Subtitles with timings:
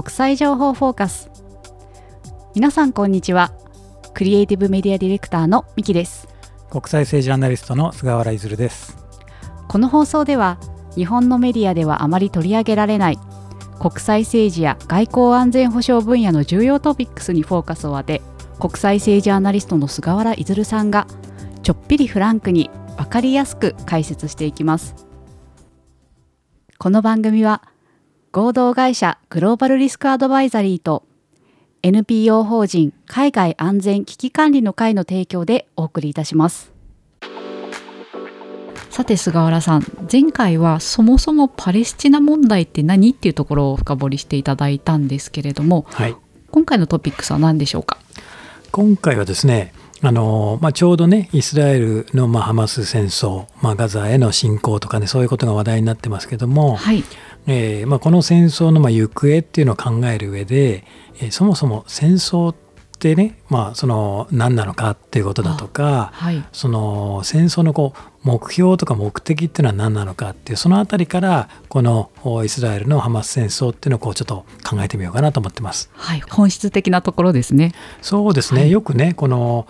[0.00, 1.30] 国際情報フォーカス。
[2.54, 3.52] 皆さんこんにちは。
[4.14, 6.26] クリエイティブメディアディレクターのミキです。
[6.70, 8.96] 国際政治アナリストの菅原譲です。
[9.68, 10.56] この放送では
[10.96, 13.18] 日本のメディアではあまり取り上げられない
[13.78, 18.22] 国際政治や外交安全保障分野の重要トピックスにフォーカスを当て
[18.58, 21.08] 国際政治アナリストの菅原譲さんが
[21.62, 24.94] ちょっぴりフランクに分かりやすく解説していきます。
[26.78, 27.60] この番組は
[28.32, 31.02] 合同会社グローバルリスクアドバイザリーと
[31.82, 36.70] NPO 法人海外安全危機管理の会の提供でお送りいたします。
[38.88, 46.14] さて菅原さん前回はそもそもパレスチナ問題って何っていうところを深掘りしていただいたんですけれども、はい、
[46.52, 47.98] 今回のトピックスは何でしょうか？
[48.70, 49.72] 今回はですね
[50.02, 57.04] あのまあ、ちょうどねイスラエルの、まあ、ハマス戦争、まあ、ガザへの侵攻とかねそういうことが話題になってますけども、はい、
[57.46, 60.84] えー、まあ、この戦争のまあ行方っていうのを考える上で、
[61.20, 62.54] えー、そもそも戦争っ
[63.00, 72.10] てね、まあ、その何なのかっていうことだとか、はい、その戦争のこう目標とか目的っていうのは何なのかっていうその辺りからこの
[72.44, 75.90] イスラエルのハマス戦争っていうのをこうちょっと考えてみようかなと思ってます。
[75.94, 77.72] はい、本質的なところですね。
[78.02, 79.66] そうですね、はい、よくねこの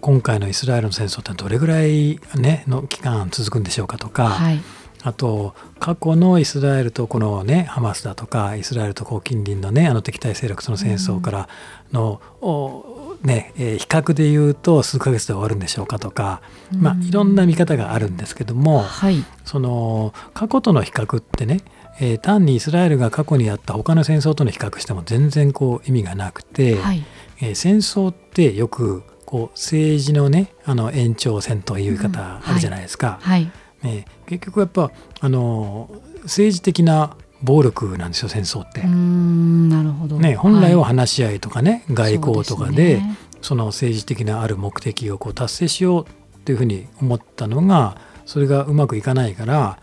[0.00, 4.30] 今回のイスラエルの戦争ってどれぐらい、ね、の期間続くんでしょうかとか。
[4.30, 4.60] はい
[5.04, 11.48] あと過去のイスラエルとこのねハマスだとかイスラエルとこう近隣のねあの敵対勢力との戦争から
[11.92, 16.40] の、うん、ねえー、比較で言うと数ヶ月で終わるんでしょうかとか、
[16.72, 21.60] うん、まあ、いろんな見方があるんですけども、はい、その過去との比較ってね
[22.00, 27.04] えー、単にイスラエルが過去にやった他の戦争との比較しても全然こう意味がなくて、はい、
[27.40, 33.20] えー、戦争ってよくこう政治のねあの延長線という言い方あるじゃないですか。
[33.22, 33.50] うんはい、
[33.84, 34.90] えー、結局やっぱ
[35.20, 35.90] あの
[36.22, 38.82] 政治的な暴力なんですよ戦争って。
[38.82, 43.02] なるほど、ね、本来は話し合いとかね、はい、外交とかで
[43.42, 49.78] その政治的なある目的をこう達成しようっていうふうに思ったのがそれがうまくいかないから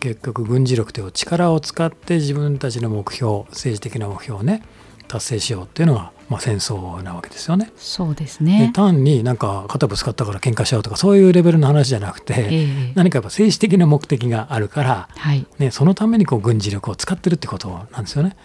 [0.00, 4.62] 結局軍事力という力を使って自分たちの目標政治的な目標をね
[5.06, 7.70] 達成しようっていうのがまあ、戦争なわけですよね。
[7.76, 18.36] そうですね単になんか肩ぶつかったから喧嘩しちゃうとかそういうレベルの話じゃなくて、えー、何かやっぱ政治的な目的があるから、はい、ね、そのためにこう軍事力を使ってるってことなんですよね。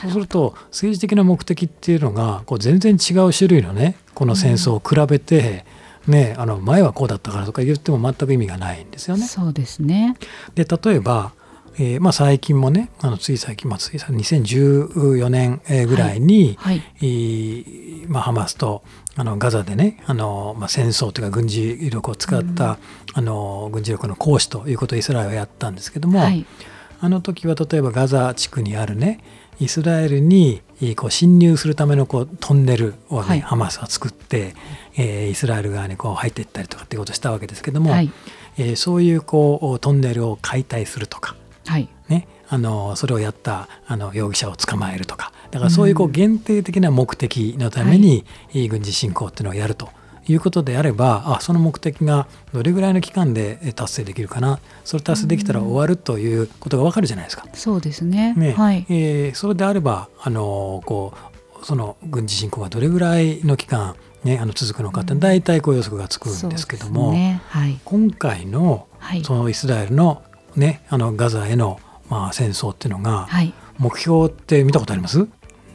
[0.00, 5.64] そうすると政治的な目的っていうのがこう全然違う種類のねこの戦争を比べて、
[6.06, 9.26] うん、ね、あの前はこうだったからとか言っても全く意味がないんですよね。
[9.26, 10.16] そうですね
[10.54, 11.32] で例えば
[11.80, 16.80] えーまあ、最近もねあのつい最近、まあ、つい2014年ぐらいに、はい。
[16.80, 18.82] はい、まあ、ハマスと
[19.16, 22.78] あのガザでねあの、まあ、戦争というか軍事力を使った、うん、
[23.14, 26.44] あの軍事力の行使ということをイスラエルはやったんですけども、はい、
[27.00, 29.20] あの時は例えばガザ地区にあるね
[29.60, 30.62] イスラエルに
[30.96, 34.54] こう侵入するためのこうトンネルをね、ハマスは作って、
[34.96, 38.10] えー、イスラエル側にこう入っていったりとかっていうことをしたわけですけども、はい、
[38.56, 41.34] えー、そういうこうトンネルを解体するとか。
[41.68, 41.88] はい。
[42.08, 45.32] ね、あのそれをやったあの容疑者を捕まえるとか。
[45.50, 48.24] だからそういうこう限定的な目的のために、
[48.54, 49.88] うん、軍事侵攻っていうのをやると
[50.26, 54.60] いうことであればあその目的がどれぐらいの期間で達成できるかな。
[54.84, 57.46] それ達成できたら終わるということが分かるじゃないですか。
[57.54, 58.34] そうですね。
[58.34, 61.14] ね、はい、えー、それであればあのこ
[61.62, 67.40] うその軍事侵攻がどれぐらいの期間ね、あの続くのかって大体こう予測がつくんですけども、ね。
[67.48, 68.88] はい、今回の
[69.22, 70.22] そのイスラエルの
[70.56, 75.28] ね、あのガザへの、まあ、戦争っていうのが、はい、目標って見たことあります？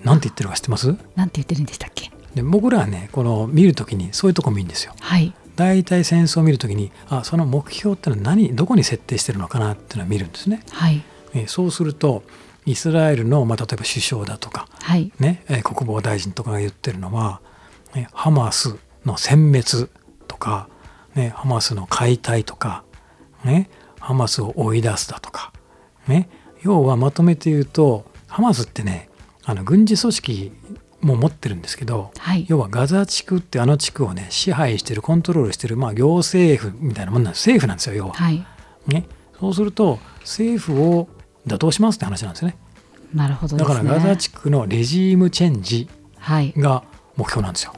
[0.04, 0.96] なんて言ってるか知ってます？
[1.16, 2.12] なんて言ってるんでしたっけ？
[2.36, 4.94] で僕らはねこの見るときにそういうとこ見るんですよ。
[5.00, 10.64] はい、大体戦争を見るときにあその目標ってのは何どこに設定してるのかなっていうのは見るんですね。
[10.72, 11.04] はい、
[11.36, 12.24] えそうすると
[12.66, 15.12] イスラエルの、まあ、例えば首相だとか、はい。
[15.20, 17.42] ねえ国防大臣とかが言ってるのは、
[17.94, 19.92] ね、ハマスの殲滅
[20.28, 20.70] とか、
[21.14, 22.84] ね、ハマスの解体とか、
[23.44, 23.70] ね、
[24.04, 25.54] ハマスを追い出すだとか、
[26.08, 26.30] ね、
[26.62, 29.10] 要はまとめて言うとハマスってね
[29.46, 30.52] あの軍事組織
[31.00, 37.44] も持ってるんですけど、はい、要はガザ地区ってあの地区をね支配してるコントロールしてる、まあ、行政府みたいなもんなんです。
[37.48, 38.46] 政府なんですよ要は、はい、
[38.88, 39.06] ね、
[39.40, 41.08] そうすると政府を
[41.48, 42.58] 打倒しますって話なんですね。
[43.14, 45.88] なるほど、ね、だからガザ地区のレジームチェンジ
[46.58, 46.84] が
[47.16, 47.74] 目標なんですよ。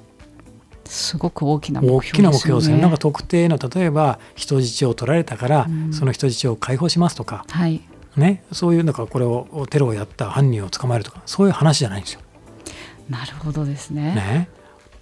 [0.85, 2.77] すごく大きな目標です、ね、大きな目標ですね。
[2.77, 7.81] なんか特定の例えば人質を取られたから、うん、その人質を解放しますとか、はい、
[8.15, 12.21] ね、そういうなんかこれをテロをやった犯人を捕まえるとかそういう話じゃないんですよ。
[13.09, 14.15] なるほどですね。
[14.15, 14.49] ね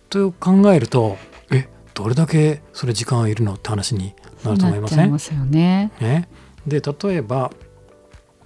[0.09, 1.17] と考えると
[1.51, 4.13] えどれだけそれ時間いるのって話に
[4.43, 5.11] なると思いません？
[5.11, 5.91] ますよね。
[5.99, 6.27] ね
[6.65, 7.51] で例えば、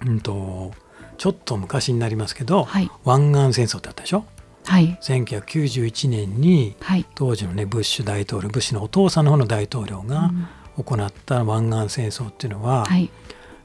[0.04, 0.72] うんと
[1.16, 4.24] ちょっと昔になりますけど、はい湾岸戦争ってあったでしょ？
[4.68, 4.98] はい。
[5.00, 7.06] 1991年にはい。
[7.14, 10.48] 当時のねブッシュ大統領ブッシュのお父さんの方の大統領がうん。
[10.84, 13.10] 行った湾岸戦争っていうのは、はい。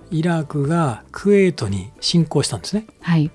[0.10, 2.86] イラクがクウェートに侵攻したんですね。
[3.02, 3.32] はい。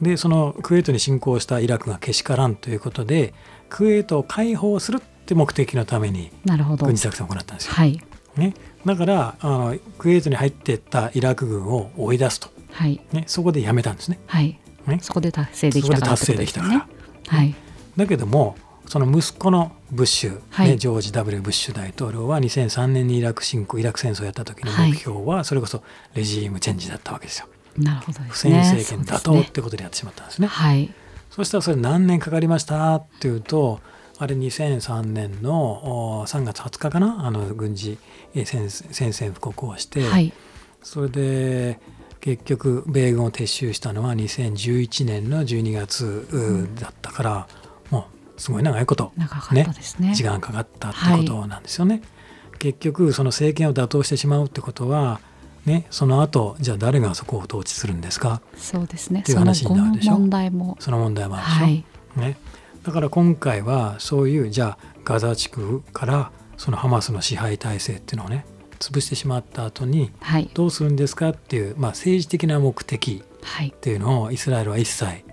[0.00, 3.32] でそのクウェートに侵攻したイラクがけしからんということで
[3.68, 7.74] クウェートを解放するって目的のために軍事作戦を行ったんですよ。
[7.74, 8.00] はい。
[8.36, 8.54] ね、
[8.84, 13.00] だからあのクウェートに入っていったイラク軍を追い出すと、はい。
[13.12, 14.18] ね、そこでやめたんですね。
[14.26, 14.58] はい。
[14.86, 14.98] ね。
[15.00, 16.88] そこで達成できたからそこで達成できたから
[17.26, 17.54] はい。
[17.96, 18.56] だけども
[18.86, 20.68] その息子のブッシュ、はい。
[20.68, 25.82] ね、ジョージ・ W・ ブッシュ大統領は2003年にイラク侵攻イラク戦争をやった時の目標はそれこそ
[26.14, 27.48] レジームチェンジだったわけですよ。
[27.78, 28.62] なるほどで不すね。
[28.62, 30.48] 戦政権打倒ってことでやってしまったんですね。
[30.48, 30.92] はい。
[31.30, 33.80] そしたらそれ何年かかりましたっていうと
[34.18, 37.26] あれ2003年のお3月20日かな？
[37.26, 37.98] あの軍事
[38.44, 40.32] 宣戦布告をして、はい。
[40.82, 41.80] それで
[42.24, 47.48] 結局米軍を撤収したのは2011年の12月うだったから、
[47.90, 50.14] もうすごい長いこと長かったですね。
[50.14, 52.00] 時間かかったってことなんですよね。
[52.58, 55.20] 結局その政権を打倒してしまうってことは
[55.66, 58.40] ねその後じゃあ誰がそこを統治するんですか？
[58.56, 59.20] そうですね。
[59.20, 60.12] っていうその話になるでしょ？
[60.12, 60.76] 後の問題も。
[60.80, 61.60] その問題もあるでしょ？
[61.62, 61.84] はい。
[62.16, 62.38] ね、
[62.84, 68.46] だから今回はそういうじゃあガザ地区からそのハマスの支配体制っていうのをね
[68.92, 70.50] 潰してしまった後にはい。
[70.54, 73.68] どうするんですかっていう、まあ、政治的な目的はい。
[73.68, 75.24] っていうのをイスラエルは一切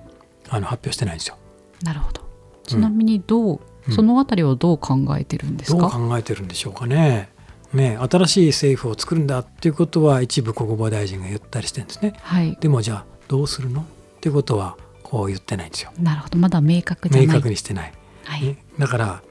[0.49, 1.37] あの発表してないんですよ。
[1.83, 2.21] なるほど。
[2.65, 3.93] ちなみにどう、うん。
[3.93, 7.29] そのあたりはどう考えてるんですどうか、考えてるんでしょうかね。
[7.73, 12.13] ね新しい政府を作るんだっていうことは一部国防大臣が言ったりしてるんですね。
[12.21, 12.57] はい。
[12.59, 13.81] でもじゃあどうするの？
[13.81, 13.83] っ
[14.19, 15.91] ていうことはこう言ってないんですよ。
[15.99, 16.37] なるほど。
[16.37, 17.27] まだ明確じゃない。
[17.27, 17.93] 明確にしてない。
[18.25, 19.23] はい、ね、だから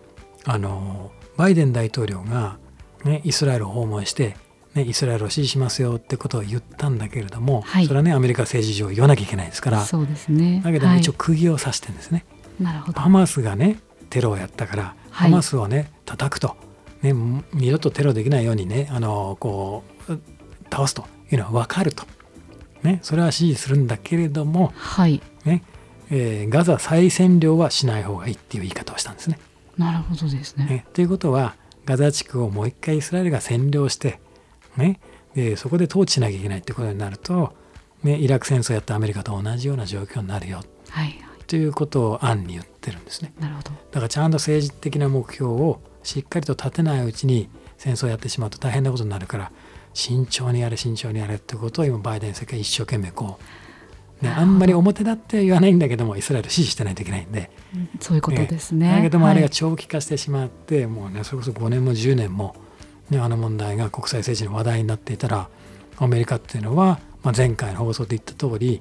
[0.44, 2.58] あのバイデン大統領が、
[3.04, 4.36] ね、イスラエルを訪問して、
[4.74, 7.86] ね、イスラエルを支持しますよってことを言ったんだけれども、はい。
[7.86, 10.60] それはねアメリカ政治上言わなきゃいけないですからそうですね。
[10.64, 11.00] だけどもはい。
[11.00, 12.24] 一応釘を刺してるんですね。
[12.60, 13.00] なるほど。
[13.00, 13.80] ハマスがね
[14.10, 14.94] テロをやったから、はい。
[15.10, 16.56] ハマスをね叩くと、
[17.02, 17.12] ね、
[17.52, 20.18] 二度とテロできないようにねあのこう
[20.70, 22.04] 倒すというのは分かると、
[22.82, 25.20] ね、それは支持するんだけれども、はい。
[25.44, 25.64] ね
[26.10, 29.38] えーガザ再占領はしない方がいいっていう言い方をしたんですね。
[29.78, 30.66] なるほどですね。
[30.66, 31.54] ね、ということは
[31.90, 34.20] ガザ地区をもう一回イスラエルが占領して、
[34.76, 35.00] ね、
[35.34, 37.52] でそこで統治しなきゃいけないってことになると、
[38.04, 40.62] ね、イラク戦争やったアメリカと同じような状況になるよ。
[40.88, 41.44] はいはい。
[41.48, 43.32] ということを暗に言ってるんですね。
[43.40, 43.70] なるほど。
[43.70, 49.50] だからちゃんと政治的な目標をしっかりと立てないうちに戦争をやってしまうと大変なことになるから
[49.92, 53.44] 慎重にやれ慎重にやれってことを今バイデン政権一生懸命こう、
[54.20, 57.50] ね、あんまり表立って言わないんだけどもイスラエル支持してないといけないんで。
[58.00, 58.92] そういうことですね。
[58.92, 62.54] だけどもあれがはい長期化してしまって、もうねそれこそ5年も10年も、
[63.08, 65.48] ね、あの問題が国際政治の話題になっていたら
[65.96, 68.80] アメリカっていうのは、まあ、前回の放送で言った通り、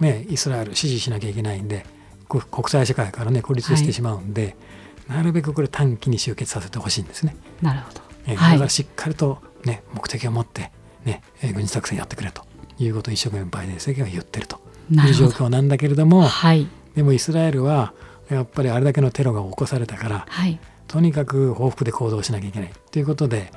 [0.00, 1.84] ね、イスラエル支持しなきゃいけないんで
[2.28, 4.56] こ国際社会からね孤立してしまうんで、
[5.08, 7.36] なるべくこれ短期に終結させてほしいんですね。
[7.62, 8.00] なるほど。
[8.26, 8.52] えはい。
[8.52, 10.70] だからしっかりと、ね、目的を持って、
[11.04, 12.42] ね、えー軍事作戦やってくれと
[12.78, 14.60] いうことを一生懸命バイデン政権は言ってると
[14.90, 16.66] いう状況なんだけれどもはい。
[16.94, 17.94] でもイスラエルは
[18.28, 20.58] やっぱりあれだけのテロが起こされたからはい。
[20.88, 22.72] とにかく報復で行動しなきゃいけない。
[22.90, 23.52] ということで、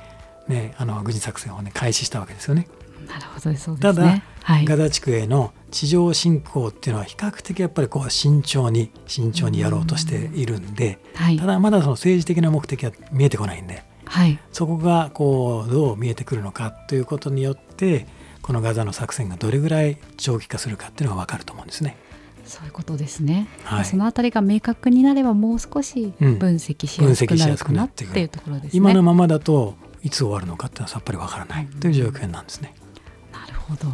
[0.46, 2.68] ね、あの軍事作戦を、ね、開始したわけですよね。
[3.08, 4.64] なるほどそうでただ、すねはい。
[4.64, 11.38] ガザ地区への地上侵攻っていうのは比較的やっぱりこう慎重に慎重にやろうとしているんで、はい。
[11.38, 14.38] ただまだその政治的な目的は見えてこないんではい。
[14.52, 18.06] そこがこうどう見えてくるのかということによって
[18.44, 21.96] このガザの作戦がどれぐらい長期化するかっていうのが分かると思うんですね。
[22.44, 28.70] そういうことですね、はいそのあたりが明確になればもう少しうん分析しやすくなるかなっていうところですね。
[28.74, 32.74] 今のままだといつ終わるのかっていうのはさっぱり分からないという状況なんですね。
[33.32, 33.88] なるほど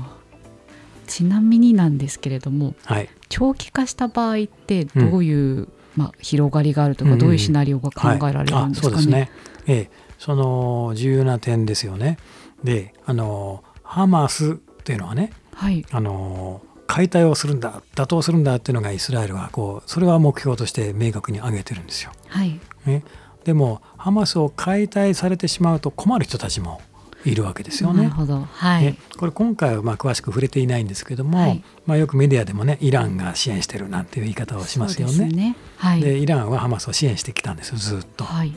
[1.06, 8.56] ちなみになんですけれどもはい、長期化した場合ってどういう、まあ、広がりがあるとか、うんどういうシナリオが考えられるんですかね。
[8.56, 9.30] はい、あそうですね。
[9.68, 12.18] ええ、その重要な点ですよね。
[12.64, 15.84] で、あのハマスっていうのはね、はい。
[15.90, 22.12] あの解体をするんだ、打倒するんだっていうのがイスラエルはこうそれは目標として明確に挙げてるんですよ。
[22.28, 22.60] はい。
[22.86, 23.02] ね、
[23.42, 26.80] でもハマスを解体されてしまうと困る人たちも
[27.24, 28.04] いるわけですよね。
[28.04, 28.46] なるほど。
[28.52, 28.96] はい、ね。
[29.18, 31.64] これ今回はまあ詳しく触れていないんですけども、はい。
[31.84, 35.24] まあ、よくメディアでもねイランが支援してるなんていう言い方をしますよね。
[35.24, 35.56] ですね。
[35.78, 36.00] はい。
[36.00, 38.22] でイランはハマスを支援してきたんですよずっと。
[38.22, 38.54] はい。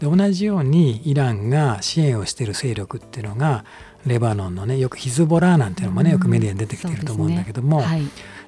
[0.00, 3.64] で同じようにイランが支援をしている勢力っていうのが
[4.06, 7.82] レバノンのねよくヒズボラーなんていうのもねよくメディアに出てきていると思うんだけども、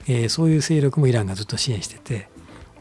[0.07, 2.29] えーそういう勢力もイランがずっと支援してて、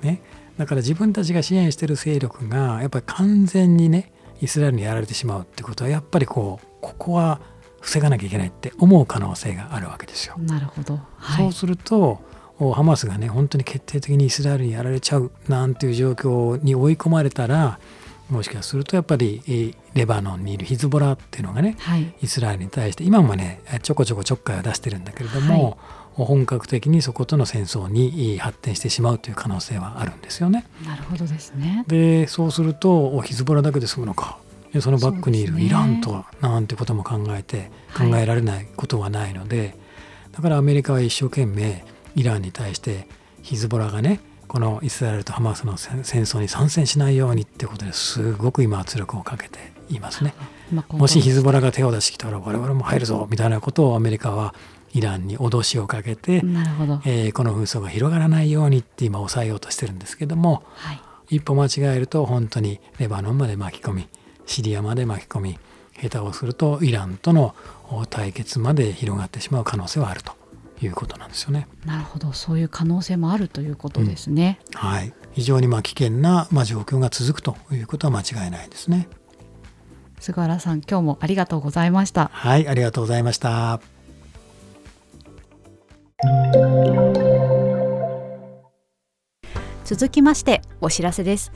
[0.01, 0.21] ね、
[0.57, 4.11] だから自分たちが支援している勢力がやっぱり完全にね
[4.41, 7.39] イスラエルにやられてしまうってことはやっぱりこうここは
[7.81, 10.35] 防がなきゃいけないって思う可能性があるわけですよ。
[10.37, 12.19] なるほど、はい、そうすると
[12.59, 17.79] ハマスがね本当に決定的にイスラエルにやられちゃうなんていう状況に追い込まれたら
[18.29, 25.75] もしかするとやっぱりレバノンにいるヒズボラっていうのがね、はい、イスラエルに対して今もねちょこちょこちょっかいを出してるんだけれども、はい。
[26.15, 30.65] 本格的にそことの戦争に発展してしまうという可能性はあるんですよね。
[30.85, 31.85] なるほどですね。
[31.87, 34.37] でそうするとヒズボラだけで済むのか。
[34.71, 39.75] でそのバックにいるイランとはなんてことも考えて考えられないことはないので、はい、
[40.33, 41.83] だからアメリカは一生懸命
[42.15, 43.07] イランに対して
[43.41, 49.59] ヒズボラがねこのイスラエルとハマスの戦争に参戦しないようにってことですごく今圧力をかけて
[49.89, 50.33] いますね。
[50.89, 54.55] もしヒズボラが手を出してきたら我々も入るぞみたいなことをアメリカは
[54.93, 61.01] イランに脅しをかけて、えー、この紛争が広がらないようにって今抑えようとしてるんですけども、はい、
[61.35, 64.07] 一歩間違えると本当にレバノンまで巻き込み
[64.45, 65.59] シリアまで巻き込み
[65.99, 67.55] 下手をするとイランとの
[68.09, 70.33] 対決まで広がってしまう可能性はあると
[70.81, 71.67] いうことなんですよね。
[71.85, 74.59] なるほどそういう可能性もあるということですね。
[74.73, 79.07] うん、はい非常にまあ危険なまあ状況が続くということは間違いないですね。
[80.19, 82.29] 菅原さん今日もありがとうございました。
[82.33, 83.81] はいありがとうございました。
[89.83, 91.51] 続きましてお知らせです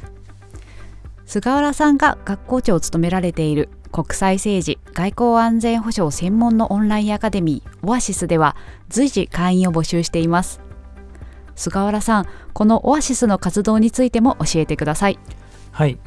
[1.25, 8.55] 菅原さんが学校長を務められている国際政治外交安全保障専門のオンラインアカデミーオアシスでは
[8.89, 10.61] 随時会員を募集しています。
[11.55, 15.19] 菅原さんこのオアシスの活動についても教えてください。
[15.71, 15.97] はい。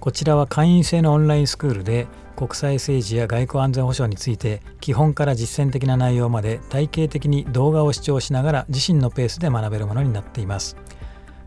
[0.00, 2.06] こちらは会員制のオンラインスクールで
[2.36, 10.74] 国際政治や外交安全保障について基本から実践的な内容まで体系的に動画を視聴しながら自身のペースで学べるものになっています。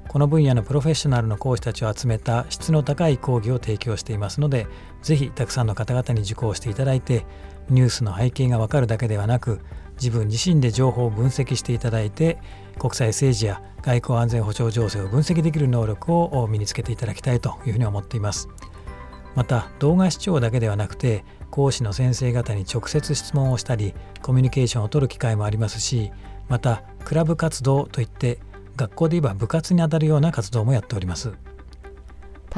[0.07, 4.67] この分野のプロフェッショナルの講師たちを集めた質の高い講義を提供していますので
[5.01, 7.25] ぜひたくさんの方々に受講していただいて
[7.69, 9.61] ニュースの背景がわかるだけではなく
[9.95, 12.37] 自分自身で情報を分析していただいて
[12.79, 18.49] 国際政治や外交安全保障情勢を分析できる能力を身につけていただきたいというふうに思っています。
[19.35, 26.11] また動画視聴だけではなくて講師の先生方に直接質問をしたりコミュニケーションを取る機会もありますし
[26.49, 28.39] またクラブ活動といって
[28.75, 31.31] 学校で言えば部活にあたるような活動もやっております。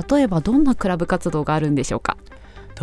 [0.10, 2.18] 例えばどんなクラブ活動があるんでしょうか？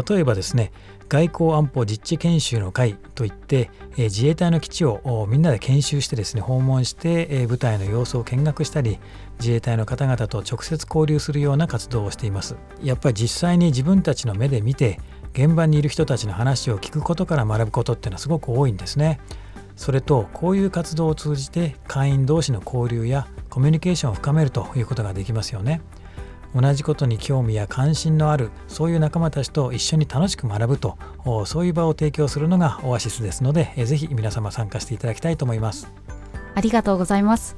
[0.09, 0.73] 例えばですね
[1.11, 8.99] 外交安保実地研修の会といって、え自衛隊の基地をみんなで研修してですね訪問して、え部隊の様子を見学したり
[9.39, 12.57] 自衛隊の方々と直接交流するような活動をしています。
[12.83, 14.99] やっぱり実際に自分たちの目で見て
[15.35, 19.21] 現場にいる人たちの話を聞くことから学ぶことっていうのはすごく多いんですね
[19.77, 25.81] それとこういう活動を通じて会員同士の交流やコミュニケーションを深めるということができますよね。
[26.55, 30.99] 同じことに興味や関心のあるそういう仲間たちと一緒に楽しく学ぶと
[31.47, 35.91] そういう場を提供するのがオアシスですのでぜひ皆様参加していただきたいと思います。
[36.55, 37.57] ありがとうございます。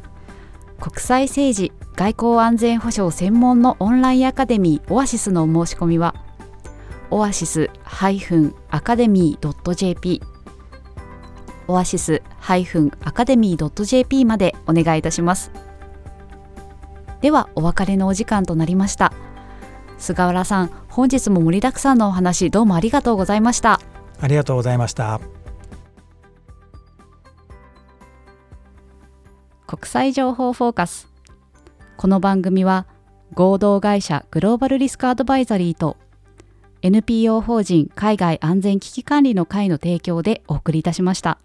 [0.81, 6.15] 国際政治外交安全保障専門のオンラインアカデミーオアシスのお申し込みは
[7.11, 7.71] オアシス
[8.71, 10.21] アカデミー .jp
[11.69, 15.51] オアシスアカデミー .jp までお願いいたします。
[17.21, 19.13] ではお別れのお時間となりました。
[19.99, 23.81] 菅原さん本日も盛りだくさんのお話どうもありがとうございました。
[24.21, 25.21] ありがとうございました。
[29.67, 31.09] 国際情報フォーカス。
[31.97, 32.87] この番組は
[33.33, 35.97] 合同会社グローバルリスクアドバイザリーと
[36.83, 41.39] NPO 法人海外安全危機管理の会の提供でお送りいたしました。